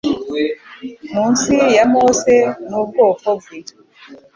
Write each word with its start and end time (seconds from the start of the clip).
Munsi 1.13 1.53
ya 1.75 1.83
Mose 1.93 2.35
n’ubwoko 2.69 3.27
bwe 3.39 3.57